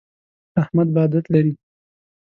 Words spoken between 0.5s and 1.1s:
احمد بد